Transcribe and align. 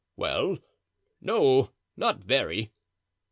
"Well, 0.17 0.57
no, 1.21 1.69
not 1.95 2.23
very." 2.23 2.71